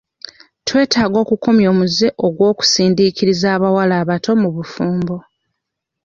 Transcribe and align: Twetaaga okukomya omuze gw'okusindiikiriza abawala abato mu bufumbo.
Twetaaga 0.67 1.17
okukomya 1.23 1.67
omuze 1.73 2.07
gw'okusindiikiriza 2.37 3.47
abawala 3.55 3.93
abato 4.01 4.31
mu 4.41 4.49
bufumbo. 4.55 5.17